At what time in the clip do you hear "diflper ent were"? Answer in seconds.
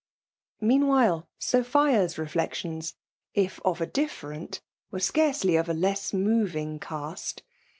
3.85-4.99